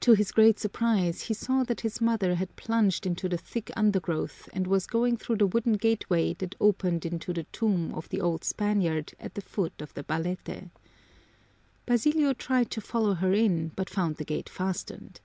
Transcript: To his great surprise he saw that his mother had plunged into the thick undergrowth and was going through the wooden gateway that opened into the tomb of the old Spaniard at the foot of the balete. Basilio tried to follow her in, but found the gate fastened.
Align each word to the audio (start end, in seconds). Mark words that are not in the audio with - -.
To 0.00 0.14
his 0.14 0.32
great 0.32 0.58
surprise 0.58 1.24
he 1.24 1.34
saw 1.34 1.64
that 1.64 1.82
his 1.82 2.00
mother 2.00 2.36
had 2.36 2.56
plunged 2.56 3.04
into 3.04 3.28
the 3.28 3.36
thick 3.36 3.70
undergrowth 3.76 4.48
and 4.54 4.66
was 4.66 4.86
going 4.86 5.18
through 5.18 5.36
the 5.36 5.46
wooden 5.46 5.74
gateway 5.74 6.32
that 6.38 6.54
opened 6.62 7.04
into 7.04 7.34
the 7.34 7.42
tomb 7.52 7.92
of 7.92 8.08
the 8.08 8.22
old 8.22 8.42
Spaniard 8.42 9.12
at 9.20 9.34
the 9.34 9.42
foot 9.42 9.74
of 9.82 9.92
the 9.92 10.02
balete. 10.02 10.70
Basilio 11.84 12.32
tried 12.32 12.70
to 12.70 12.80
follow 12.80 13.12
her 13.12 13.34
in, 13.34 13.72
but 13.76 13.90
found 13.90 14.16
the 14.16 14.24
gate 14.24 14.48
fastened. 14.48 15.20